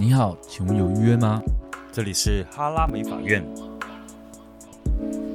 [0.00, 1.42] 你好，请问有预约吗？
[1.90, 3.44] 这里是哈拉美法院。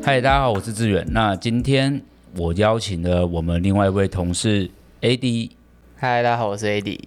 [0.01, 1.05] 嗨，大家好，我是志远。
[1.11, 2.01] 那今天
[2.37, 4.71] 我邀请了我们另外一位同事
[5.01, 5.51] AD。
[5.97, 6.97] 嗨，大家好，我是 AD。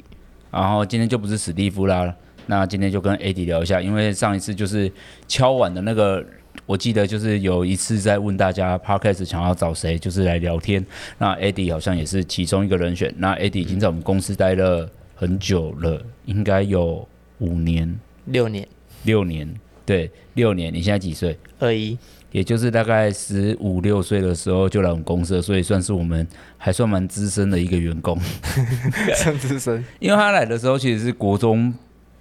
[0.50, 2.14] 然后今天就不是史蒂夫啦，
[2.44, 4.92] 那今天就跟 AD 聊一下，因为上一次就是
[5.26, 6.22] 敲碗的那个，
[6.66, 10.84] 我记得就是有一次在问大家 Podcast 想要找谁，就是来聊天。
[11.16, 13.14] 那 AD 好像也是其中一个人选。
[13.16, 17.08] 那 AD 已经在我们公司待了很久了，应该有。
[17.38, 18.66] 五年，六年，
[19.04, 19.54] 六年，
[19.84, 20.72] 对，六年。
[20.72, 21.38] 你现在几岁？
[21.58, 21.96] 二一，
[22.32, 26.26] 也就是大概十五六岁的时候就来我们公司，所以算是我们
[26.56, 28.18] 还算蛮资深的一个员工。
[29.16, 31.72] 算资深， 因为他来的时候其实是国中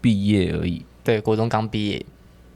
[0.01, 0.85] 毕业而已。
[1.03, 2.05] 对，国中刚毕业。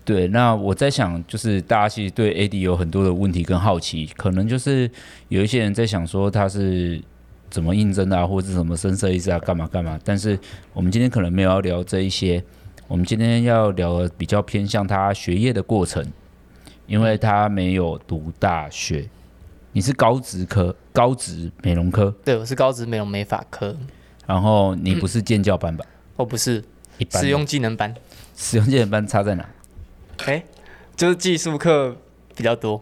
[0.05, 4.89] 对，那我在想，就是大家其实对 AD 有很多的问题跟好奇，可能就是
[5.27, 7.01] 有一些人在想说他是。
[7.49, 9.99] 怎么应征的啊，或者是什么深色意思啊，干嘛干嘛？
[10.03, 10.38] 但是
[10.73, 12.44] 我们今天可能没有要聊这一些，
[12.88, 16.06] 我们今天要聊的比较偏向他学业的过程，
[16.88, 19.08] 因为他没有读大学。
[19.72, 22.14] 你是高职科，高职美容科？
[22.25, 23.75] 对，我是高职美容美发科。
[24.25, 25.86] 然后你不是建教班吧？
[26.16, 26.63] 哦、不是，
[26.97, 27.22] 一般。
[27.22, 27.94] 实用技能班。
[28.36, 29.47] 使用技能班差在哪？
[30.25, 30.44] 哎，
[30.95, 31.95] 就是技术课
[32.36, 32.81] 比较多。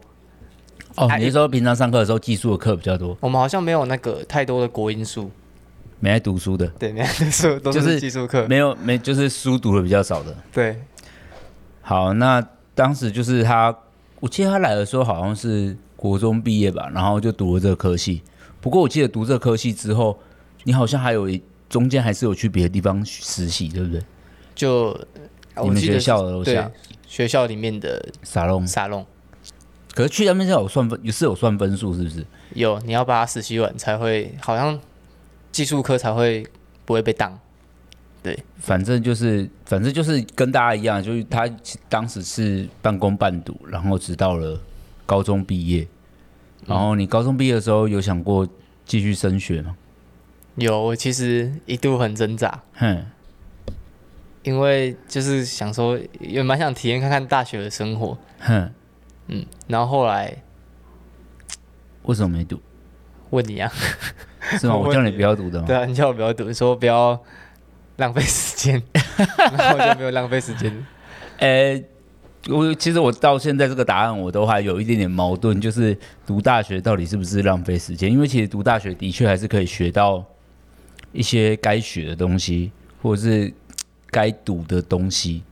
[0.97, 3.15] 哦，你是说平常上课的时候技术的课比较多？
[3.21, 5.29] 我们好像没有那个太多的国英数，
[5.99, 6.65] 没爱读书的。
[6.79, 8.47] 对，没爱读书，都是技术课。
[8.47, 10.35] 没有，没就是书读的比较少的。
[10.51, 10.75] 对。
[11.81, 13.73] 好，那当时就是他，
[14.19, 18.23] 我记得他来的时候好像是国中毕业吧，然后就读了这个科系。
[18.59, 20.17] 不过我记得读这个科系之后，
[20.63, 21.29] 你好像还有
[21.69, 24.01] 中间还是有去别的地方实习，对不对？
[24.55, 24.99] 就
[25.61, 26.71] 你们学校的楼下，
[27.05, 29.05] 学校里面的沙龙，沙龙。
[29.97, 32.23] 可是去那边是有算分，也是有算分数，是不是？
[32.53, 34.79] 有，你要把它实习完才会，好像
[35.51, 36.45] 技术科才会
[36.85, 37.35] 不会被当。
[38.21, 41.49] 对，反正就是，反正就是跟大家一样，就是他
[41.89, 44.61] 当时是半工半读，然后直到了
[45.07, 45.87] 高中毕业。
[46.67, 48.47] 然后你高中毕业的时候有想过
[48.85, 49.75] 继续升学吗？
[50.57, 52.61] 有，我其实一度很挣扎。
[52.75, 53.03] 哼，
[54.43, 58.15] 因为就是想说，也蛮想体验看看大学的生活。
[58.41, 58.71] 哼。
[59.27, 60.43] 嗯，然后后来
[62.03, 62.59] 为什么没读？
[63.29, 63.71] 问你啊？
[64.59, 64.75] 是吗？
[64.75, 65.65] 我叫你不要读的吗？
[65.67, 67.21] 对啊，你叫我不要读，说不要
[67.97, 68.81] 浪费时间，
[69.37, 70.85] 然后我就没有浪费时间。
[71.39, 71.83] 呃，
[72.49, 78.09] 我其实我到现在这个答案我都还有一点点矛盾，就是读大学到底是不是浪费时间？
[78.09, 80.23] 因为其实读大学的确还是可以学到
[81.11, 82.71] 一些该学的东西，
[83.01, 83.53] 或者是
[84.09, 85.43] 该读的东西，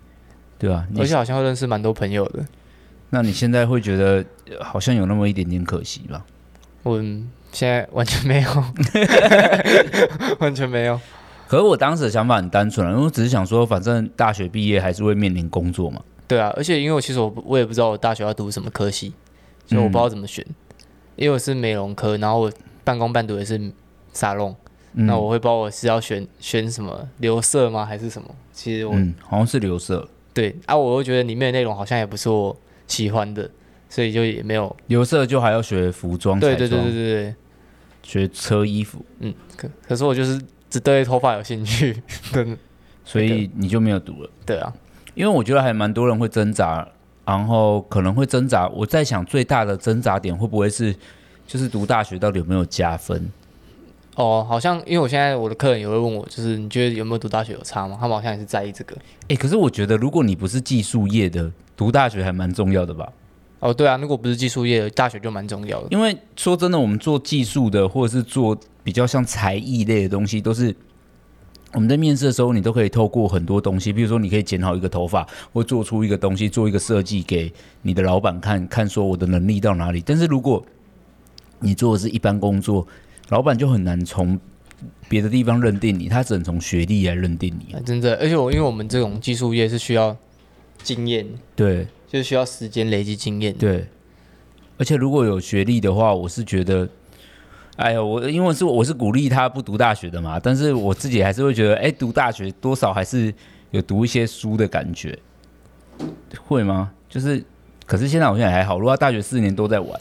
[0.58, 0.88] 对吧？
[0.98, 2.46] 而且好像会认识蛮多朋友的。
[3.16, 4.26] 那你现在会觉得
[4.60, 6.26] 好像有那么一点点可惜吧？
[6.84, 7.02] 我
[7.54, 8.50] 现在完全没有，
[10.40, 11.00] 完全没有。
[11.48, 16.02] 可是我当时的想法很单纯啊，因为我只是想说，反正大学毕业还是会面临工作嘛。
[16.28, 19.14] 对啊，而且因为我其实我我也不知道我大学要读什么科系，
[19.66, 20.46] 所以我不知道怎么选。
[20.50, 20.56] 嗯、
[21.16, 22.52] 因为我是美容科，然后我
[22.84, 23.72] 半工半读也是
[24.12, 24.54] 沙龙，
[24.96, 28.28] 嗯、那我会不知道我是要选选什么留色吗，还是什么？
[28.52, 30.06] 其实我、嗯、好像是留色。
[30.34, 32.54] 对啊，我又觉得里面的内容好像也不是我。
[32.88, 33.50] 喜欢的，
[33.90, 37.36] 所以就也没有留色，就还要学服装，对对对对对对，
[38.04, 39.04] 学车衣服。
[39.20, 42.02] 嗯，可可是我就是只对头发有兴趣，
[42.32, 42.58] 对，
[43.04, 44.30] 所以你就没有读了。
[44.46, 44.74] 对啊，
[45.14, 46.88] 因为我觉得还蛮多人会挣扎，
[47.26, 48.68] 然后可能会挣扎。
[48.70, 50.96] 我在想最大的挣扎点会不会是，
[51.48, 53.32] 就是读大学到底有没有加分？
[54.16, 57.98] 哦，好像因为我现在我的客人也会问我，就是你觉得有没有读大学有差吗？
[58.00, 58.96] 他们好像也是在意这个。
[59.28, 61.52] 哎，可是我觉得如果你不是技术业的。
[61.78, 63.12] 读大学还蛮重要的吧？
[63.60, 65.88] 哦，对啊，如果不是技术业，大学就蛮重要的。
[65.90, 70.76] 因为说真的，我们做技术的，或者是做比较像才艺类的东西，都是
[71.74, 80.04] 我们在面试的时候，你都可以透过很多东西，比如说你可以剪好一个头发，或做出一个东西，做一个设计给你的老板看看，说我的能力到哪里。
[80.06, 80.64] 但是如果
[81.60, 82.86] 你做的是一般工作，
[83.30, 84.40] 老板就很难从
[85.10, 87.74] 别的地方认定你，他只能从学历来认定你。
[87.74, 90.16] 啊，真的，而且我因为我们这种技术业是需要。
[90.86, 93.52] 经验对，就是需要时间累积经验。
[93.56, 93.88] 对，
[94.78, 96.88] 而且如果有学历的话，我是觉得，
[97.78, 103.34] 哎呀，我因为是我是鼓励他不读大学的嘛，但是我自己还是会觉得，哎，读大学多少还是
[103.72, 105.18] 有读一些书的感觉，
[106.46, 106.92] 会吗？
[107.10, 107.44] 就是，
[107.88, 110.00] 可是现在好像也还好，如果大学四年都在玩，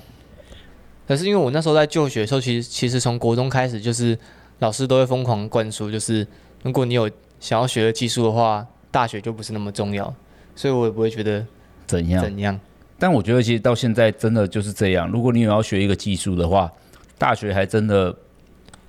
[1.08, 4.18] 可是因为我那时候在就学的时候，其实其实从国中开始，就是
[4.58, 6.26] 老师都会疯狂灌输，就是
[6.62, 7.10] 如果你有
[7.40, 10.14] 想要学的技术的话，大学就不是那么重要。
[10.56, 11.44] 所以我也不会觉得
[11.86, 12.58] 怎样怎样，
[12.98, 15.08] 但我觉得其实到现在真的就是这样。
[15.10, 16.70] 如果你有要学一个技术的话，
[17.18, 18.14] 大学还真的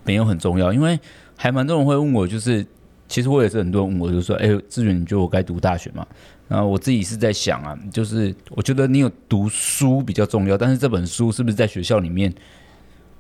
[0.04, 1.00] 没有很重要，因为
[1.36, 2.66] 还蛮多人会问我，就是
[3.08, 6.06] 其实我也是很多人问我，就说：“哎、欸，志远，你觉得我该读大学吗？”
[6.48, 12.34] 然后我自己是在想啊，就是我觉得你有读书比较重要，但是这本书是不是在学校里面？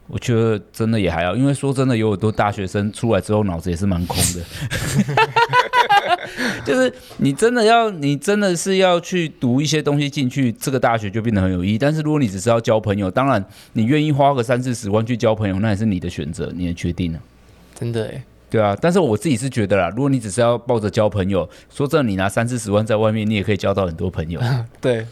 [0.08, 4.44] 我觉得真的也还好，因为说真的，有很多大学生出来之后脑子也是蛮空的。
[6.66, 11.77] 就是你真的要，你真的是要去读一些东西进去，这个大学就变得很有意义。
[11.77, 13.44] 但是如果你只是要交朋友，当然
[13.74, 17.19] 你愿意花个三四十万去交朋友，那也是你的选择，你的决定啊。
[17.74, 18.77] 真的哎，对啊。
[18.81, 24.42] 但是我自己是觉得啦，如果你只是要抱着交朋友，说真的，你拿三四十万在外面，你也可以交到很多朋友。
[24.81, 25.06] 对。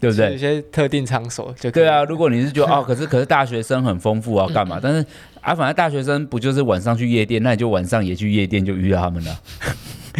[0.00, 0.32] 对不对？
[0.32, 2.02] 有些特定场所就对啊。
[2.04, 4.80] 如果你是觉得 哦，可是可是大学生很丰富啊，干嘛？
[4.82, 5.04] 但是
[5.42, 9.40] 啊，反正大学生不就是晚上去夜店，那你就晚上也去夜店，就遇到他们了。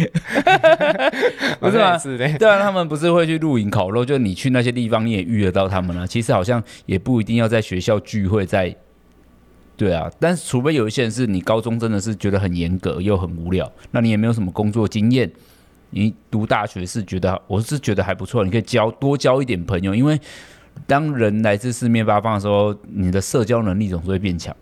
[1.59, 1.97] 不是吗？
[2.37, 6.07] 对啊，他们不是会去露营烤肉，就你去那些地方，你也遇得到他们了。
[6.07, 8.75] 其实好像也不一定要在学校聚会，在
[9.75, 10.11] 对啊。
[10.19, 15.31] 但是除非有一些人是你高中真的是觉得很严格又很无聊，那你也没有什么工作经验。
[15.93, 20.17] 你读大学是觉得，我是觉得还不错，你可以交多交一点朋友，因为
[20.87, 24.55] 当人来自四面八方的时候，你的社交能力总是会变强。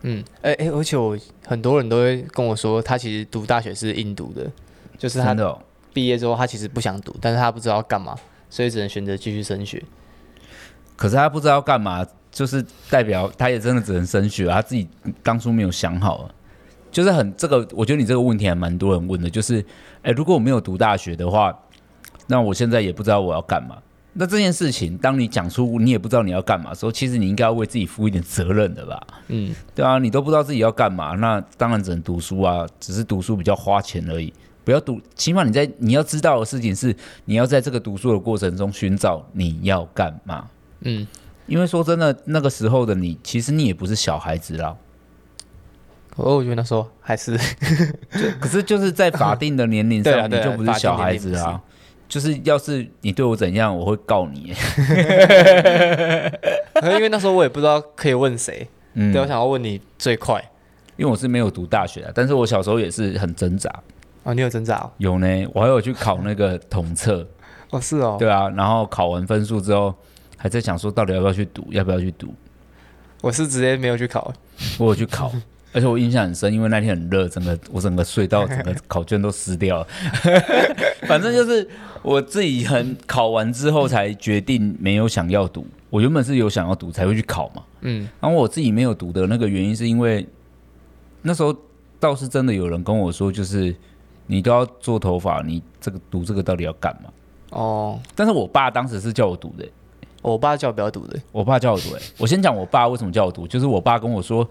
[0.00, 1.14] 嗯，哎、欸、哎，而且我
[1.46, 4.50] 很多人都会跟我说，他其实读大学是硬读的，
[5.02, 5.34] 就是他
[5.92, 8.16] 毕业之后他其实不想读，但是他不知道要干嘛，
[8.48, 9.82] 所以只能选择继续升学。
[10.94, 14.88] 可是他不知道干嘛，就是代表他也真的只能升学，他自己
[15.20, 16.30] 当初没有想好。
[16.92, 19.64] 就是很这个，我觉得你这个问题还蛮多人问的，就是，
[20.02, 21.52] 哎，如果我没有读大学的话，
[22.28, 23.76] 那我现在也不知道我要干嘛。
[24.12, 29.04] 那这件事情，当你讲出你也不知道你要干嘛的时候，其实你应该要为自己负一点责任的吧？
[29.26, 34.32] 嗯，对啊，你都不知道自己要干嘛，那当然只能读书啊，只是读书比较花钱而已。
[34.64, 36.94] 不要读，起码你在你要知道的事情是，
[37.24, 40.48] 你要在这个读书的过程中寻找你要干嘛。
[40.80, 41.06] 嗯，
[41.46, 44.76] 因为说真的，那个时候的你，其实你也不是小孩子啦。
[46.16, 47.38] 哦我觉得那时候还是，
[48.38, 51.60] 可是就是在法定的年龄上，你就不是小孩子啊。
[52.08, 54.52] 就是要是你对我怎样，我会告你。
[56.82, 60.38] 因为那时候我也不知道可以问谁，嗯，对，我想要问你最快，
[60.98, 63.72] 因为我是没有读大学的，但是我小时候也是很挣扎。
[64.24, 64.90] 哦，你有挣扎哦？
[64.98, 67.26] 有呢，我还有去考那个统测。
[67.70, 68.16] 哦，是哦。
[68.18, 69.94] 对啊，然后考完分数之后，
[70.36, 72.34] 还在想说到底要不要去读，要不要去读。
[73.20, 74.32] 我是直接没有去考，
[74.78, 75.32] 我有去考。
[75.74, 79.86] 而且我印象很深，因为那天很热，整个我整个隧道 整个考卷都湿掉了。
[81.06, 81.66] 反正就是
[82.02, 85.66] 我自己很考完之后才决定没有想要读。
[85.88, 87.62] 我原本是有想要读才会去考嘛。
[87.80, 88.06] 嗯。
[88.20, 90.28] 然后我自己没有读的那个原因是因为
[91.22, 91.56] 那时候
[91.98, 93.74] 倒是真的有人跟我说，就是
[94.26, 97.10] 你都要做头发，你这个读这个到底要干嘛？
[97.50, 98.00] 哦。
[98.14, 99.68] 但是我爸当时是叫我读的。
[100.22, 101.18] 我爸叫我不要读的。
[101.32, 101.90] 我爸叫我读。
[102.18, 104.48] 我先讲我爸为什么叫我读，就是我爸跟我说。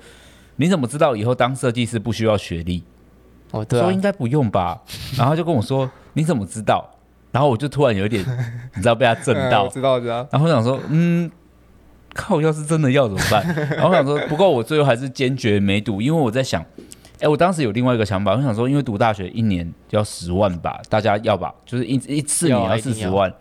[0.57, 2.83] 你怎么知道以后当设计师不需要学历？
[3.49, 4.79] 哦，对啊，说应该不用吧。
[5.17, 6.87] 然后就跟我说，你怎么知道？
[7.31, 8.23] 然后我就突然有点，
[8.75, 10.27] 你知道被他震到，知道知道。
[10.29, 11.31] 然后我想说，嗯，
[12.13, 13.43] 靠，要是真的要怎么办？
[13.71, 16.63] 然后我想说，不过我最后还是坚决没读，因为我在想，
[17.21, 23.31] 哎，我当时有另外一个想法，我想说，因为读大学一年要十万吧，大家要吧，就是一一次你要四十万。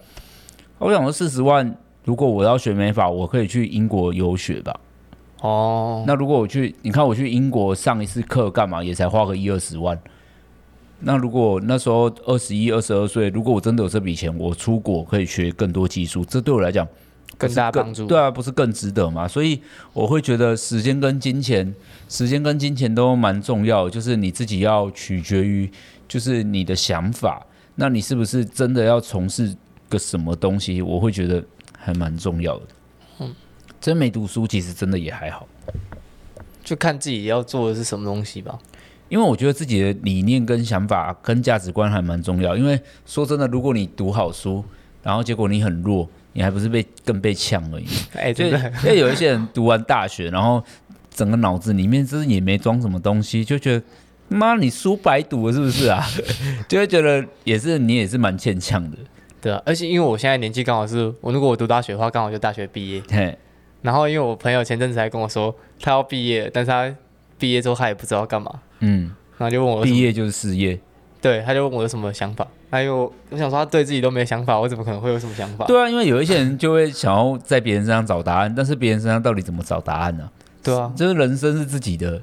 [0.79, 1.75] 我想说，四十万，
[2.05, 4.79] 如果我要学美法，我可以去英国游学吧。
[5.41, 6.05] 哦，oh.
[6.07, 9.99] 那如果我去，你看我去英国上一次课干嘛，也才花个一二十万。
[10.99, 16.87] 那如果那时候二十一、二十二岁，如果我真的有这笔钱，我出国可以学更多技术，这对我来讲
[17.47, 18.07] 更大帮助。
[18.07, 19.27] 对啊，不是更值得吗？
[19.27, 19.61] 所以
[19.93, 21.75] 我会觉得时间跟金钱，
[22.09, 25.71] 时间跟金钱都蛮重要，就是你自己要取决于，
[26.07, 27.45] 就是你的想法。
[27.77, 29.57] 那你是不是真的要从事
[29.89, 30.83] 个什么东西？
[30.83, 31.43] 我会觉得
[31.79, 32.67] 还蛮重要的。
[33.21, 33.35] 嗯
[33.81, 35.49] 真没读书，其实真的也还好，
[36.63, 38.59] 就看自己要做的是什么东西吧。
[39.09, 42.55] 因为我觉得自己的理念跟想法跟价值观还蛮重要。
[42.55, 44.63] 因为说真的，如果你读好书，
[45.03, 47.87] 然后结果你很弱，你还不是被更被呛而已。
[48.15, 50.63] 哎，对，因为 有一些人读完大学，然后
[51.11, 53.83] 整个脑子里面就是也没装什么东西，就觉得
[54.29, 56.05] 妈，你书白读了是不是啊？
[56.69, 58.97] 就会觉得也是你也是蛮欠呛的。
[59.41, 63.03] 对啊，而且因为我现在年纪刚好是我，如果我读大学的话，刚好就大学毕业。
[63.11, 63.37] 嘿
[63.83, 66.95] 然后，因为我朋友前阵子还跟我说，他要毕业，但是他
[67.39, 68.61] 毕业之后他也不知道干嘛。
[68.81, 70.79] 嗯，然后就问我，毕业就是失业。
[71.23, 72.47] 对，他就问我有什么想法。
[72.71, 75.65] 还有，我想说他对自己都没想法，我怎么可能会有什么想法？
[75.67, 80.31] 对啊，因为有一些人就会想要在别人身上找答案，但是别人身上到底怎么找答案呢？
[80.63, 82.23] 对啊，就是人生是自己的。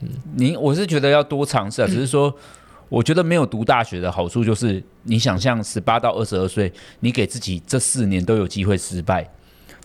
[0.00, 2.34] 嗯，你我是觉得要多尝试啊，只是说，
[2.90, 9.28] 我觉得没有读大学的好处就是，你想象十八到二十二岁，你给自己这四年都有机会失败。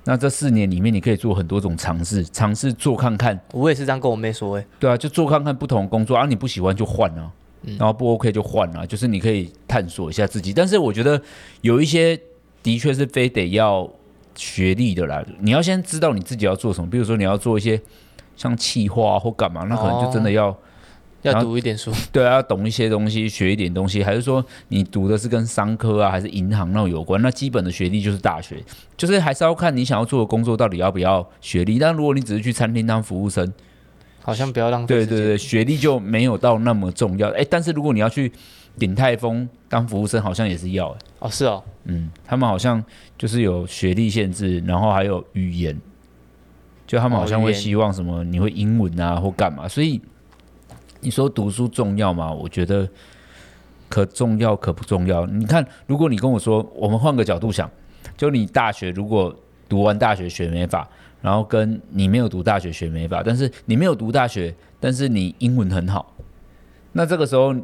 [0.03, 3.39] 那这四年里面，你可以做很多种尝试，尝试做看看。
[3.53, 7.31] 我也是这样跟我妹说，哎，对啊，就做看看不同的工作啊，你不喜欢就换啊。
[7.63, 10.53] 然后不 OK 就换了，就是你可以探索一下自己。
[10.53, 11.21] 但是我觉得
[11.61, 12.19] 有一些
[12.63, 13.89] 的确是非得要
[14.35, 16.89] 学历的啦，你要先知道你自己要做什么。
[16.89, 17.79] 比如说你要做一些
[18.35, 20.57] 像企划或干嘛，那可能就真的要、哦、
[21.21, 24.03] 要读一点书， 对啊，要懂一些东西，学一点东西。
[24.03, 27.21] 还是说你读的是跟商科啊，还是银行那种有关？
[27.21, 28.63] 那基本的学历就是大学，
[28.97, 31.77] 就是还是要看你想要做的工作到底要不要学历。
[31.77, 33.53] 但如果你只是去餐厅当服务生，
[34.21, 34.87] 好像不要浪费。
[34.87, 37.29] 对对对，学历就没有到那么重要。
[37.31, 38.31] 哎，但是如果你要去
[38.77, 40.89] 鼎泰丰当服务生，好像也是要。
[40.89, 42.83] 哎，哦，是哦，嗯，他们好像
[43.17, 45.79] 就是有学历限制，然后还有语言，
[46.87, 49.67] 就他们好像会希望什么你会英文啊或干嘛。
[49.67, 50.01] 所以
[51.01, 52.31] 你说读书重要吗？
[52.31, 52.87] 我觉得
[53.89, 55.25] 可重要可不重要。
[55.25, 57.69] 你看，如果你跟我说，我们换个角度想，
[58.15, 59.35] 就你大学如果
[59.71, 60.85] 读完大学学美法。
[61.23, 66.15] 然后跟你没有读大学学美法，但是你没有读大学，但是你英文很好，
[66.93, 67.55] 那这个时候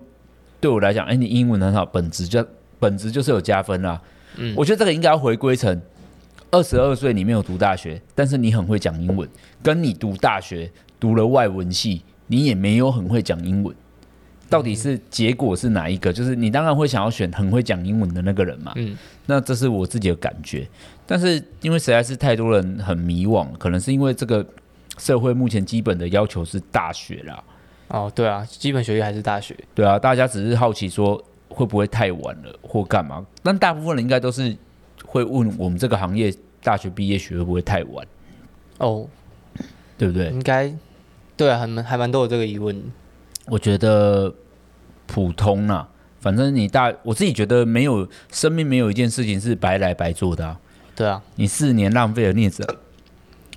[0.61, 2.45] 对我来讲，哎，你英文很好，本质就
[2.77, 3.99] 本质就是有加分啦。
[4.35, 5.81] 嗯，我觉得这个应该要回归成
[6.51, 9.27] 二十二岁你没有读大学，但是你很会讲英文，
[9.63, 13.75] 跟你读大学读了外文系，你也没有很会讲英文，
[14.47, 16.13] 到底是结果是哪一个？
[16.13, 18.71] 就是你当然会想要选很会讲英文的那个人嘛。
[18.75, 18.95] 嗯，
[19.25, 20.67] 那这是我自己的感觉。
[21.07, 24.45] 但是因为实在是太多人很迷惘，可能是因为这个
[24.97, 27.43] 社会目前基本的要求是大学啦。
[27.87, 29.55] 哦，对啊，基本学历还是大学。
[29.73, 33.25] 对啊，大家只是好奇说会不会太晚了或干嘛？
[33.41, 34.53] 但大部分人应该都是
[35.05, 38.05] 会问我们这个行业大学毕业学会不会太晚？
[38.79, 39.07] 哦，
[39.97, 40.27] 对不对？
[40.31, 40.69] 应该
[41.37, 42.83] 对啊，还蛮还蛮多有这个疑问。
[43.45, 44.35] 我觉得
[45.05, 45.87] 普通啊，
[46.19, 50.59] 反正你大，我自己觉得没有生命没有一件事情是白来白做的啊。
[50.97, 52.73] 对啊，你四年浪费了，你也知道，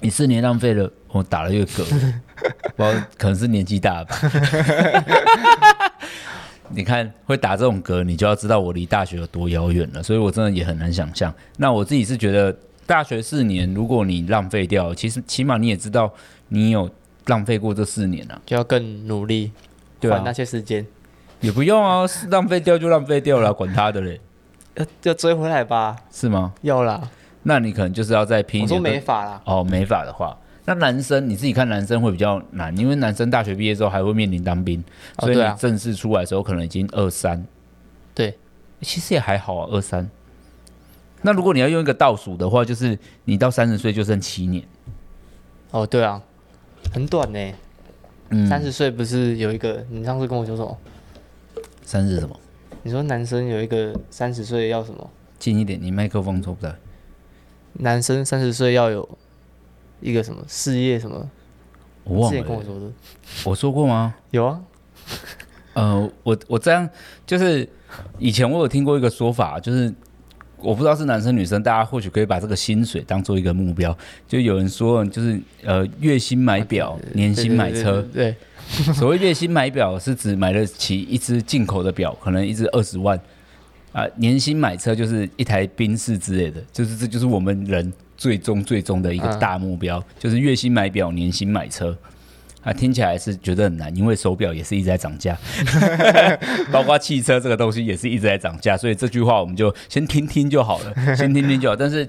[0.02, 2.12] 你四年浪费了，我打了一个嗝，
[2.76, 4.16] 我可能是年纪大了吧。
[6.68, 11.34] 你看会打这种嗝，你就要知道我离大学有多遥远了，所以我真的也很难想象。
[11.56, 12.54] 那我自己是觉得，
[12.86, 16.12] 大学四年，如果你浪费掉，其实起码你也知道
[16.48, 16.90] 你有
[17.26, 19.50] 浪费过这四年啊，就要更努力
[20.02, 20.86] 换那些时间，
[21.40, 24.20] 也不用啊，浪费掉就浪费掉了，管他的嘞，
[24.76, 25.96] 要要追回来吧？
[26.12, 26.52] 是吗？
[26.60, 27.08] 要啦。
[27.42, 28.80] 那你可能就是要再拼一点。
[28.80, 29.42] 我说美发啦。
[29.44, 34.82] 哦，没法的话，那男生你自己看，男生会比较难，因为男生大学毕业之后还会面临当兵，
[35.16, 37.44] 哦、所以你正式出来的时候可能已经二三。
[38.14, 38.36] 对，
[38.82, 40.08] 其实也还好啊，二三。
[41.22, 44.64] 那如果你要用一个倒数的话，就是你到三十岁就剩七年。
[45.70, 46.20] 哦，对啊，
[46.92, 47.52] 很短呢。
[48.30, 48.46] 嗯。
[48.46, 49.84] 三十岁不是有一个？
[49.90, 50.78] 你上次跟我说什么？
[51.84, 52.38] 三十什么？
[52.82, 55.10] 你说男生有一个三十岁要什么？
[55.38, 56.72] 近一点，你麦克风抽不到。
[57.74, 59.08] 男生三十岁要有
[60.00, 61.30] 一个什么事业什么？
[62.04, 62.30] 我忘了。
[62.30, 62.86] 之前跟我说的，
[63.44, 64.14] 我说过吗？
[64.30, 64.60] 有啊。
[65.74, 66.88] 呃，我我这样
[67.24, 67.66] 就是
[68.18, 69.92] 以前我有听过一个说法，就是
[70.58, 73.96] 我不知道是男生女生，大家或许可以把这个薪水当做一个目标。
[74.26, 78.02] 就有人说，就是呃月薪买表，年薪买车。
[78.12, 78.34] 对，
[78.94, 83.18] 所谓月薪买表是指买得起一只进口的表，可能一只二十万。
[83.92, 91.96] 啊，年薪买车就是一台宾士之类的，就是这就是我们人最终最终的一个大目标，啊、就是月薪买表，年薪买车。
[92.62, 95.34] 啊，听起来是觉得很难，因为手表也是一直在涨价，
[96.70, 101.74] 包括汽车这个东西也是一直在涨价，所以这句话我们就先听听就好了， 先听听就好。
[101.74, 102.06] 但是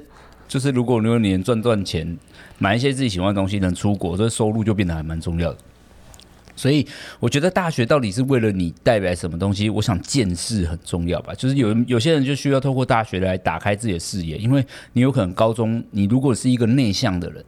[0.50, 2.18] 就是如果你能赚赚钱，
[2.58, 5.58] 买一些自己喜欢的东西，能出国，这收入就变得还蛮重要的。
[6.62, 6.86] 所以
[7.20, 9.68] 我觉得大学到底是为了你带来什么东西？
[9.68, 11.34] 我想见识很重要吧。
[11.34, 14.64] 就是有有些人就需要透过大学来打开自己的视野，因为
[14.94, 17.44] 你有可能高中你如果是一个内向的人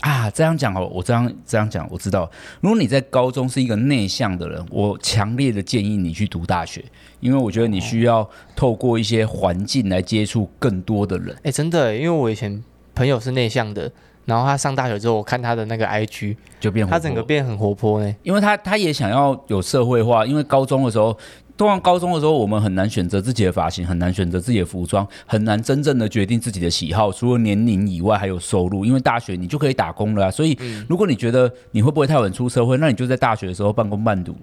[0.00, 2.30] 啊，这样讲哦，我这样这样讲，我知道，
[2.62, 6.82] 如果你在高中是一个内向的人，我强烈的建议你去读大学，
[7.20, 11.36] 因为我觉得你需要透过一些环境来接触更多的人。
[11.42, 13.92] 哎，真的，因为我以前朋友是内向的。
[14.24, 18.14] 然后他上大学之后，我看他的那个 IG 就变，他整个变很活泼呢。
[18.22, 21.16] 因为他他也想要有社会化，因为高中的时候，
[21.56, 27.10] 通常高中的时候我们很难选择自己的发型，很难选择自己的服装，很难真正的决定自己的喜好。
[27.10, 28.84] 除了年龄以外，还有收入。
[28.84, 30.30] 因为大学你就可以打工了啊。
[30.30, 30.56] 所以
[30.88, 34.36] 如果你觉得你会不会太晚出社会，那你就在大学的时候半工半读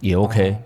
[0.00, 0.52] 也 OK。
[0.52, 0.56] 哦。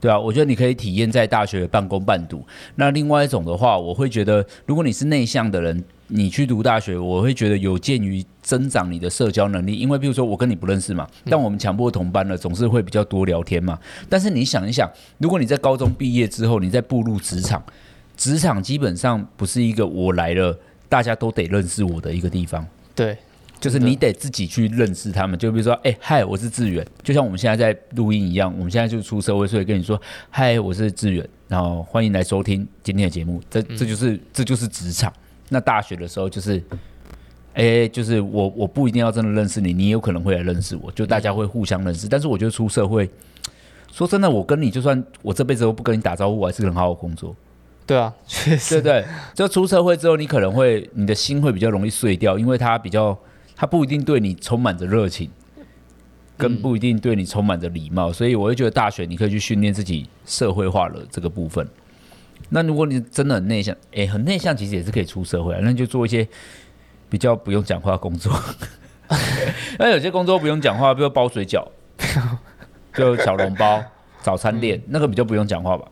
[0.00, 2.44] 对啊，我觉得你可以体验在大学半工半读。
[2.74, 5.84] 那另外一种的话，我会觉得如果你是内向的人。
[6.08, 13.78] 你去读大学，我会觉得有鉴于增长你的社交能力，因为比如说我跟你不认识嘛，但我们强迫同班了，总是会比较多聊天嘛。
[14.08, 17.62] 但是你想一想，如果你在高中毕业之后，你再步入职场，
[18.16, 20.58] 职场基本上不是一个我来了
[20.88, 22.66] 大家都得认识我的一个地方。
[22.94, 23.16] 对，
[23.58, 25.38] 就是你得自己去认识他们。
[25.38, 33.40] 就比如说，哎、欸，嗨，我是志远，就像我们现在在录音一样，我们现在就出社会，所以跟你说，嗨，我是志远，然后欢迎来收听今天的节目。
[33.50, 35.10] 这这就是这就是职场。
[35.48, 36.62] 那大学的时候就是，
[37.52, 42.08] 哎、欸，就是我我不一定要真的认识你，你有可能会来认识我，就大家会互相认识。
[42.08, 43.08] 但是我觉得出社会，
[43.92, 47.36] 说真的，我跟你就算我这辈子都不跟你打招呼，我还是很好好工作。
[47.86, 53.16] 对啊，确实，对对，就出社会之后，你可能会你的心会比较容易碎掉，因为他比较
[53.54, 55.30] 他不一定对你充满着热情，
[56.38, 61.68] 跟不一定对你充满着礼貌，所以我会觉得大学你可以去训练自己社会化了这个部分。
[62.50, 66.26] 那如果你真的很内向，哎，很内向其实也是可以出社会啊，那就做一些
[67.08, 68.32] 比较不用讲话的工作。
[69.78, 71.66] 那有些工作不用讲话，比如包水饺，
[72.94, 73.82] 就小笼包、
[74.22, 75.86] 早餐店，那个比较不用讲话吧。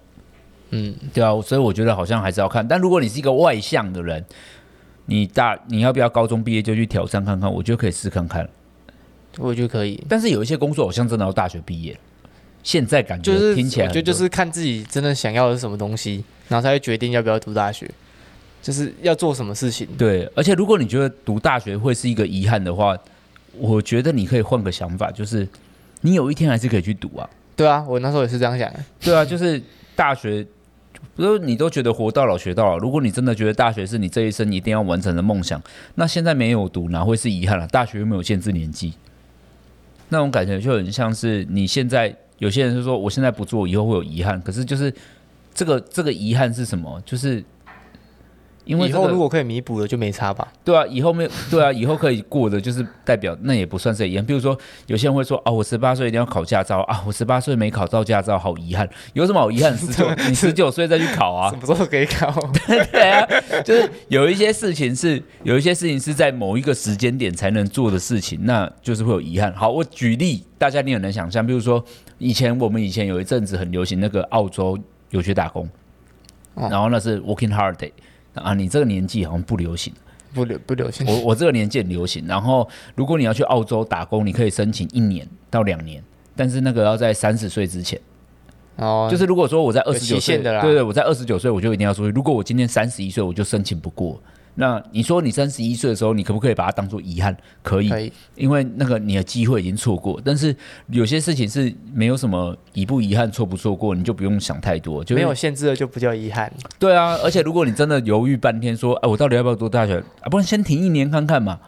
[0.71, 2.66] 嗯，对啊，所以我觉得好像还是要看。
[2.66, 4.25] 但如果你是一个外向的人，
[5.06, 7.52] 你大你要不要高中毕业就去挑战看看？
[7.52, 8.49] 我觉得可以试看看。
[9.38, 10.02] 我觉得可以。
[10.09, 11.99] 但是有一些工作好像真的要大学毕业。
[12.62, 17.90] 现在感觉就是听起来，我觉得就是看自己真的想要的是什么东西，然后才会决定要不要读大学，
[18.62, 19.87] 就是要做什么事情。
[19.99, 22.97] 对，而且如果你觉得读大学会是一个遗憾的话，
[23.59, 25.49] 我觉得你可以换个想法，就是
[26.02, 27.28] 你有一天还是可以去读啊。
[27.57, 28.81] 对啊，我那时候也是这样想的。
[29.00, 29.62] 对啊，就是
[29.95, 30.47] 大学。
[31.16, 35.61] 不是你都觉得活到老学到老，如果你真的觉得大学是你这一生一定要完成的梦想，
[35.97, 37.66] 那现在没有读哪会是遗憾了？
[37.66, 38.95] 大学又没有限制年纪，
[40.09, 44.42] 那种感觉就很像是你现在有些人是说我现在不做，以后会有遗憾。
[44.42, 44.92] 可是就是
[45.54, 47.00] 这个这个遗憾是什么？
[47.06, 47.42] 就是。
[48.64, 50.47] 因为、这个、以后如果可以弥补的就没差吧？
[50.64, 54.25] 对啊，以后没有对啊，以后可以过的就是代表那也不算是遗憾。
[54.25, 58.88] 比如说有些人会说啊，我十八岁一定要考驾照啊，我十八岁没考到驾照，好遗憾。
[59.14, 59.76] 有什么好遗憾？
[59.76, 61.50] 十九 你十九岁再去考啊？
[61.54, 62.31] 什么时候可以考？
[62.92, 63.26] 对啊，
[63.64, 69.52] 就是有一些事情是有一些事情是在某一个时间点才能做的事情，那就是会有遗憾。
[69.54, 71.85] 好，我举例，大家你很能想象，比如说
[72.19, 74.78] 以前我们以前有一阵子很流行那个澳洲
[75.11, 75.69] 有去打工，
[76.54, 77.91] 哦、然后那是 Working Holiday。
[78.34, 79.92] 啊，你这个年纪好像不流行，
[80.32, 81.06] 不流不流行。
[81.06, 82.26] 我我这个年纪很流行。
[82.26, 86.02] 然后，如果你要去澳洲打工，你可以申请一年到两年，
[86.34, 88.00] 但是那个要在三十岁之前。
[88.76, 92.14] 哦，就是如果说我在二十九岁，对对，我在二十九岁我就一定要出去。
[92.14, 94.18] 如果我今天三十一岁，我就申请不过。
[94.54, 97.34] 那你说你三十一岁的时候，你可不可以把它当做遗憾？
[97.62, 100.21] 可以，可以，因为那个你的机会已经错过。
[100.23, 100.54] 但是
[100.88, 105.02] 有些事情是没有什么遗不遗憾、错不错过，你就不用想太多。
[105.02, 106.52] 就没有限制的就不叫遗憾。
[106.78, 110.28] 对啊，而且如果你真的犹豫半天，说，哎，我到底要不要读大学啊？
[110.30, 111.58] 不然先停一年看看嘛，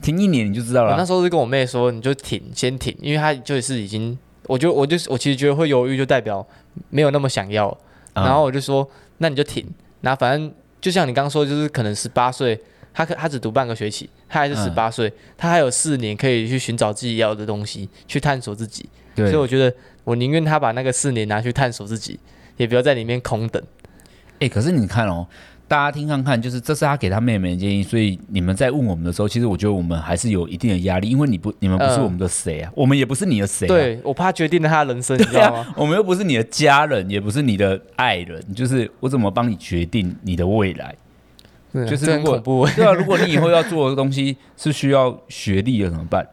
[0.00, 0.92] 停一年你就知道了。
[0.92, 4.16] 我那时候是跟我妹说，你就停，先停，因为她就是已经，
[4.46, 6.46] 我就我就我其实觉得会犹豫，就代表
[6.90, 7.76] 没有那么想要。
[8.14, 8.88] 然后我就说，
[9.18, 9.66] 那你就停，
[10.02, 10.52] 那反正。
[10.80, 12.58] 就像你刚刚说，就是可能十八岁，
[12.92, 18.88] 他可他只读半个学期，他还是十八岁，嗯、他还有四年可以去寻找自己要的东西，去探索自己。
[19.14, 22.18] 对所以我觉得，我宁愿他把那个四年拿去探索自己，
[22.56, 23.62] 也不要在里面空等。
[24.34, 25.26] 哎、欸，可是你看哦。
[25.70, 33.68] 大家听看看，就是这是他给他妹妹的建议，所以你们在问我们的时候，其实我觉得我们还是有一定的压力，因为你不，你们不是我们的谁啊，呃、我们也不是你的谁、啊。
[33.68, 35.58] 对，我怕决定了他的人生，你知道吗？
[35.58, 40.92] 啊、我们又不是你的家人，也不是你的爱人，就是我怎么帮你决定你的未来？
[41.74, 46.26] 啊、就是如果对啊，如果你以后要做的东西是需要学历的怎么办？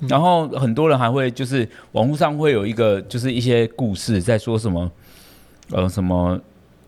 [0.00, 4.92] 嗯、然后很多人还会就是网络上会有一个就是一些故事在说什么，
[5.70, 6.38] 呃，什么。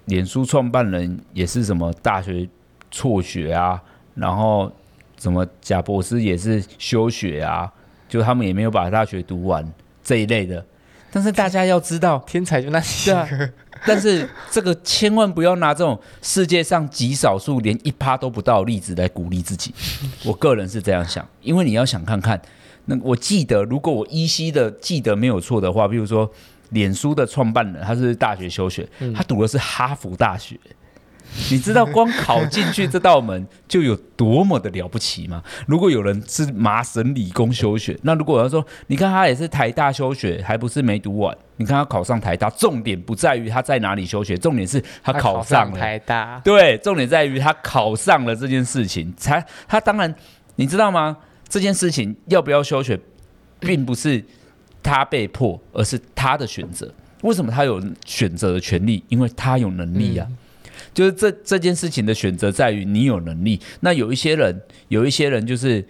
[0.07, 2.49] 脸书创办人也是什么大学
[2.91, 3.81] 辍学啊，
[4.15, 4.71] 然后
[5.19, 7.71] 什么贾博士也是休学啊，
[8.09, 9.65] 就他们也没有把大学读完
[10.03, 10.65] 这一类的。
[11.13, 13.13] 但是大家要知道，天才就那些。
[13.13, 13.29] 啊，
[13.87, 19.75] 但是这个千万不要拿这种世界上极少数连一趴都不到的例子来鼓励自己。
[20.25, 22.41] 我个人是这样想，因为你要想看看，
[22.85, 26.31] 那我记得如果我依稀的记得没有错的话，比如说。
[26.71, 30.59] 脸书的创办人，他是大学休学，他读的是哈佛大学。
[31.49, 35.41] 你知道光考进去这道门就有多么的了不起吗？
[35.65, 41.37] 如果有人是麻省理工休学，那如果他说，你看他也是台大休学，还不是没读完？
[41.57, 46.41] 你看他考上台大，重点不在于他在哪里休学，重点是他考上了台大。
[46.43, 49.15] 对，重点在于他考上了这件事情。
[49.17, 50.13] 才他当然，
[50.57, 51.17] 你知道吗？
[51.49, 52.99] 这件事情要不要休学，
[53.61, 54.25] 并不是。
[54.83, 56.93] 他被迫，而是他的选择。
[57.23, 59.03] 为什么他有选择的权利？
[59.09, 60.27] 因为他有能力啊。
[60.31, 60.37] 嗯、
[60.95, 63.61] 就是这这件事情的选择在于你有能力。
[63.81, 65.81] 那有一些人，有一些人就是，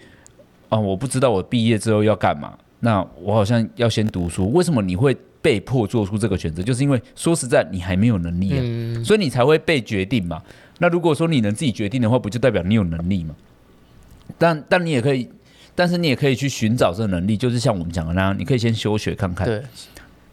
[0.69, 2.57] 啊、呃，我不知道我毕业之后要干嘛。
[2.81, 4.51] 那我好像要先读书。
[4.51, 6.61] 为什么你会被迫做出这个选择？
[6.61, 10.41] 就是因为说实在，你还没有能力啊，嗯、所以你才会被决定嘛。
[10.79, 13.35] 那如果说你能自己决定的话，不就代表你有能力吗？
[14.37, 15.29] 但但你也可以。
[15.73, 19.63] 但是你也可以去寻找这个能力，就是像我们讲的那样，你可以先休学看看，对，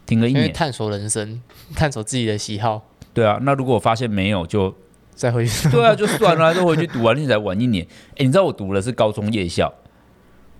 [0.07, 1.41] 停个一年，探索人生，
[1.75, 2.89] 探索自己的喜好。
[3.15, 4.75] 对啊，那如果我发现没有，就
[5.15, 5.69] 再回去。
[5.71, 7.87] 对啊，就算了， 就回去读完，你才晚一年。
[8.13, 9.73] 哎，你知道我读的是高中夜校，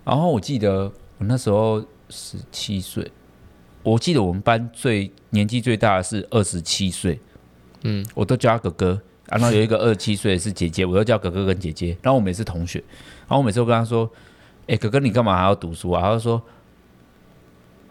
[0.05, 3.11] 然后我记得我那时候十七岁，
[3.83, 7.21] 我记得我们班最年纪最大的是二十七岁，
[7.83, 9.01] 嗯，我都叫他哥哥。
[9.31, 11.89] 然后有一个二十七岁是姐姐，我都叫哥哥跟姐姐。
[12.01, 12.79] 然后我们也是同学，
[13.29, 14.11] 然后我每次都跟他说
[14.69, 16.41] ：“哎，哥哥，你干嘛还要读书啊？”他就说：“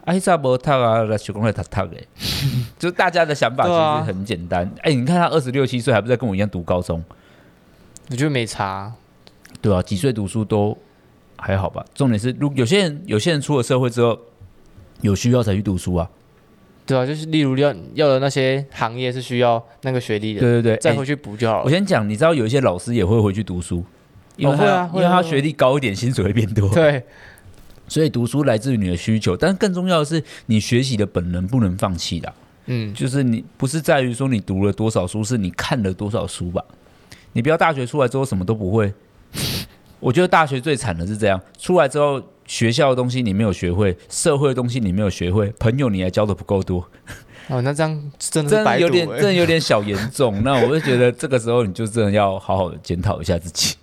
[0.05, 1.03] 哎，啥不读啊？
[1.03, 2.03] 来学工来读读哎。
[2.79, 4.65] ”就大家的想法其实很简单。
[4.81, 7.03] 哎、啊，你看他二十六七岁，还不在跟我一样读高中？
[8.09, 8.93] 我觉得没差。
[9.59, 10.77] 对啊，几岁读书都
[11.35, 11.83] 还好吧。
[11.93, 14.17] 重点是，如有些人，有些人出了社会之后，
[15.01, 16.09] 有需要才去读书啊。
[16.85, 21.61] 对啊，就是例如要要的那些行业是需要那个学历的，对对对，再回去补就好了。
[21.63, 23.83] 欸、我先讲，你知道有一些老师也会回去读书，
[24.37, 26.69] 因为他、哦啊、因为他学历高一点，薪水会变多。
[26.73, 27.03] 对，
[27.87, 32.33] 所以读书来自于你的需求，但更重要的是你学习的本能不能放弃的。
[32.67, 36.63] 嗯，就是你不是在于说你读了多少书，是你看了多少书吧？
[37.33, 38.93] 你不要大学出来之后什么都不会。
[39.99, 42.23] 我觉得大学最惨的是这样，出来之后。
[42.47, 46.89] 学校的东西你没有学会，社会的东西你没有学会，朋友你还交的不够多。
[47.49, 50.41] 哦，那这样真的，真的有点，真的有点小严重。
[50.43, 53.75] 那我就觉得这个时候你就真的要好好的检讨一下自己。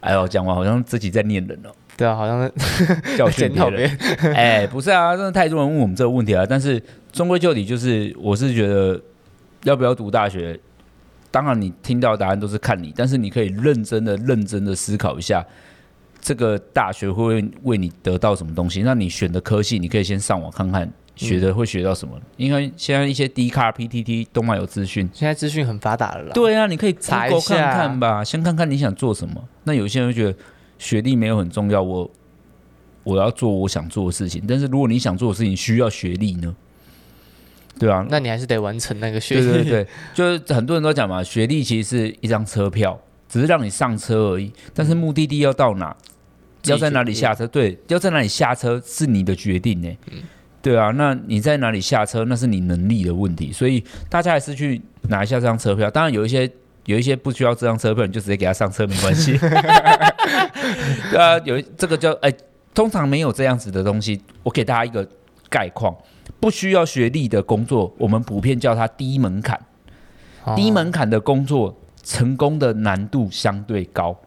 [0.00, 1.70] 哎呦，讲完好像自己在念人哦。
[1.96, 2.50] 对啊，好像
[3.16, 3.90] 教训别人。
[4.34, 6.46] 哎，不是啊，真的太多人问我们这个问题了。
[6.46, 9.00] 但是终归就底，就是我是觉得
[9.62, 10.58] 要不要读大学，
[11.30, 15.44] 当然你听到的答案都是看你，但是你可以认真的、认真的思考一下。
[16.20, 18.82] 这个大学会为你得到什么东西？
[18.82, 22.14] 那你选的科系，你可以先上网看看，学的会学到什么？
[22.18, 26.30] 嗯、因为现在一些 D 卡、PTT 动漫有资讯，现在资讯很发达了啦。
[26.34, 29.42] 对啊，你可以查一下看看吧，先看看你想做什么。
[29.64, 30.34] 那有些人会觉得
[30.78, 32.10] 学历没有很重要，我
[33.02, 34.42] 我要做我想做的事情。
[34.46, 36.54] 但是如果你想做的事情需要学历呢？
[37.78, 39.46] 对啊，那你还是得完成那个学历。
[39.46, 44.52] 对对对， 就是很多人都讲嘛，学历其实是一张车票，只是让你上车而已。
[44.72, 45.96] 但是目的地要到哪？
[46.66, 47.46] 要在哪里下车？
[47.46, 49.96] 对，要在哪里下车是你的决定呢？
[50.10, 50.22] 嗯，
[50.64, 53.52] 对啊，那你在哪里下车，那是你能力的问题。
[53.52, 55.90] 所以大家还是去拿一下这张车票。
[55.90, 56.50] 当然有一些
[56.86, 59.36] 有一些不需要这张车票，你就直接给他上车没关系。
[61.10, 62.32] 对啊，有这个叫哎，
[62.72, 64.18] 通常没有这样子的东西。
[64.42, 65.06] 我给大家一个
[65.50, 65.94] 概况：
[66.40, 69.60] 不需要学历的工作，我们普遍叫它低门槛。
[70.56, 74.18] 低门槛的工作，成功的难度相对高。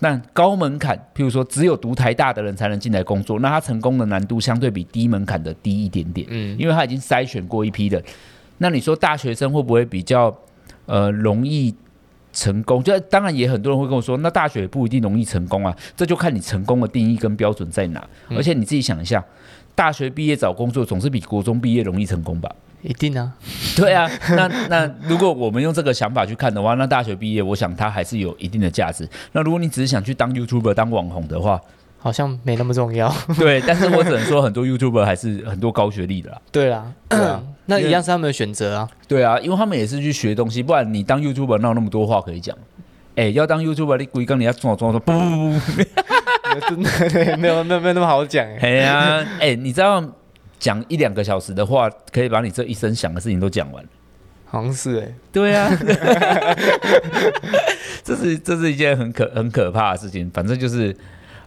[0.00, 8.02] 那高门槛，譬如说只有读台大的人才能进来工作，那他成功的难度相对比低门槛的低一点点，嗯，因为他已经筛选过一批的。
[8.58, 10.34] 那你说大学生会不会比较
[10.86, 11.74] 呃容易
[12.32, 12.82] 成功？
[12.82, 18.06] 就当然也很多人会跟我说，那大学也不一定容易成功啊，这就看你成功的定义跟标准在哪。
[18.30, 19.24] 而且你自己想一下，
[19.74, 22.50] 大学毕业找工作总是比国中毕业容易成功吧？
[22.82, 23.32] 一定啊，
[23.76, 29.08] 对啊， 那那如果我们用这个想法去看的话，那大学毕业，我想它还是有一定的价值。
[29.32, 31.60] 那如果你只是想去当 YouTuber 当网红的话，
[31.98, 33.14] 好像没那么重要。
[33.38, 36.40] 对， 但是我只能说，很多 YouTuber 还是很多高学历的啦。
[36.50, 38.88] 对啦，对啊， 那一样是他们的选择啊。
[39.06, 42.56] 对啊，因为他们也是去学东西，不然你当 YouTuber 哪有那么多话可以讲？
[43.16, 48.46] 哎，要当 YouTuber，你故意跟你要装装说不不不不， 真的没有没有没有那么好讲。
[48.60, 50.02] 哎呀，哎，你知道？
[50.60, 53.84] 讲一两个小时的话，可以把你这一生想的事情都讲完。
[54.44, 55.70] 好像是哎、欸，对啊，
[58.04, 60.28] 这是这是一件很可很可怕的事情。
[60.30, 60.94] 反正就是，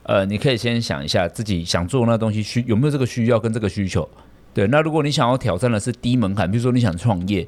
[0.03, 4.07] 呃，你可以先想一下自己想做那东西需有没有这个需要跟这个需求。
[4.53, 7.45] 对，那如果你想要挑战的是低门槛，比如说你想创业，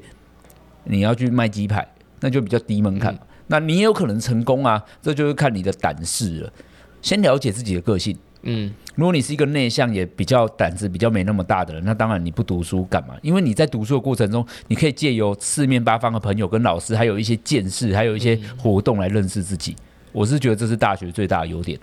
[0.84, 1.88] 你要去卖鸡排，
[2.20, 3.14] 那就比较低门槛。
[3.14, 6.52] 嗯、那你也有可能成功啊，这就是看你的胆识了。
[7.00, 8.14] 先了解自己的个性。
[8.42, 13.16] 嗯，如果你是一个内向也比较胆子比较没那么大的人，那当然你不读书干嘛？
[13.22, 19.74] 因为你在读书的过程中，你可以借由四面八方的朋友跟老师，还有一些见识，还有一些活动来认识自己。
[20.12, 21.78] 我是觉得这是大学最大的优点。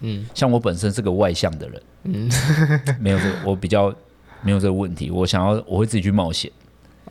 [0.00, 2.30] 嗯，像我本身是个外向的人，嗯，
[3.00, 3.94] 没有这个，我比较
[4.42, 5.10] 没有这个问题。
[5.10, 6.50] 我想要，我会自己去冒险。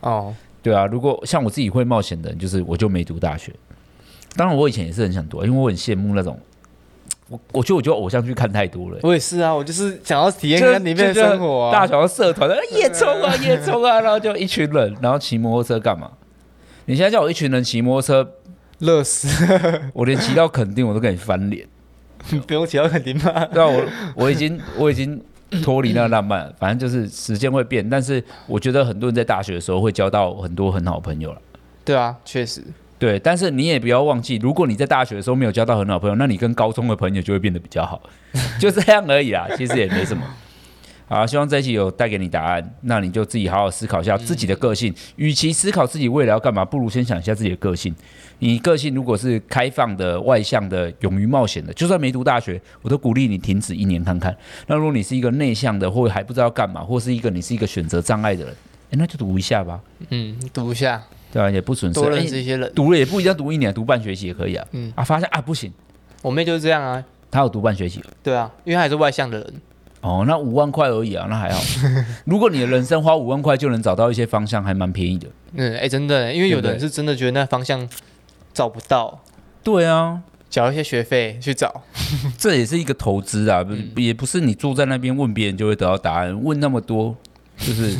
[0.00, 3.52] 哦，对啊，如果像我自己会冒险的人，就是我就没读大学。
[4.36, 6.38] 当然，我以前也是很想读，因为我很羡慕那种。
[7.30, 8.98] 我我觉得我觉得偶像剧看太多了。
[9.02, 11.72] 我也是啊，我就是想要体验一下里面的生活啊。
[11.72, 16.10] 大小社团的夜冲啊夜冲啊，然后就一群人， 然后骑摩托车干嘛？
[16.86, 18.32] 你现在叫我一群人骑摩托车，
[18.80, 19.28] 乐死！
[19.94, 21.66] 我连骑到垦丁我都跟你翻脸。
[22.46, 23.46] 不用骑到垦丁吗？
[23.46, 25.22] 对啊，我我已经我已经
[25.62, 26.52] 脱离那个浪漫了。
[26.58, 31.40] 反正就是时间会变，但是我觉得很多人在大学的时候会交到很多很好的朋友了。
[31.84, 32.60] 对啊，确实。
[33.00, 38.00] 对，但是你也不要忘记，如果你在大学的时候没有交到很好朋友，那你跟高中的朋友就会变得比较好，
[38.60, 39.48] 就这样而已啦。
[39.56, 40.22] 其实也没什么。
[41.08, 44.94] 好，希望这一期有带给你答案，那你就自己好好思考一下自己的个性。
[45.16, 47.92] 与其思考自己未来要干嘛，不如先想一下自己的个性。
[48.38, 54.36] 你个性如果是开放的、外向的、勇于冒险的，就算没读大学，我都鼓励你停止一年看看。
[54.68, 58.54] 那如果你是一个内向的，或还不知道干嘛，或是一个你是一个选择障碍的人，
[58.90, 59.80] 诶，那就读一下吧。
[60.10, 62.00] 嗯，读一下，对啊，也不损失。
[62.00, 64.66] 多认识一些人，读了也不一定要读一年，读半学期也可以啊。
[64.72, 65.72] 嗯啊，发现啊不行，
[66.22, 68.02] 我妹就是这样啊，她有读半学期。
[68.22, 69.54] 对啊，因为她还是外向的人。
[70.00, 71.60] 哦，那五万块而已啊，那还好。
[72.24, 75.28] 如果你的人生花五万块就能找到一些方向，还蛮便宜的。
[75.54, 77.86] 嗯，哎、欸，真的，因为有的人是真的觉得那方向
[78.54, 79.20] 找不到。
[79.62, 81.82] 对啊，缴一些学费去找，
[82.38, 86.42] 这也是一个投资啊，嗯、也不是你坐在那边问别人就会得到答案。
[86.42, 87.14] 问那么多，
[87.58, 87.94] 就是，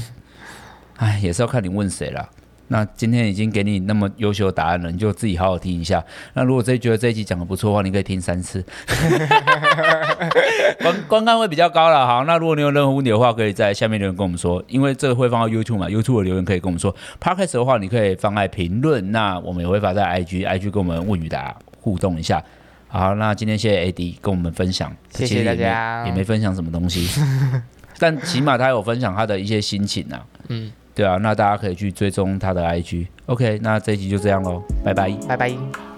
[0.96, 2.26] 哎，也是要看你问谁啦。
[2.72, 6.02] 那今天已经给你那么优秀的答案了，你就自己好好听一下。
[6.35, 8.64] 那如果真觉得这一集讲的不错的话，你可以听三次，
[10.80, 12.06] 观观看会比较高了。
[12.06, 16.94] 好，那如果你有任何问题的话，可以在下面留言跟我们说，因为这个会放到 YouTube 嘛，YouTube 的留言可以跟我们说。
[17.20, 22.40] Podcast 的话，你可以放在评论，那我们也会发在 IG，IG 跟我们问与答互动一下。
[22.87, 27.09] 好，那今天谢谢 AD 跟我们分享，谢谢大家，也没分享什么东西，
[27.98, 30.24] 但起码他有分享他的一些心情啊。
[30.48, 30.70] 嗯。
[30.94, 33.07] 对啊，那大家可以去追踪他的 IG。
[33.26, 35.89] OK，那这一集就这样喽，拜拜，拜拜。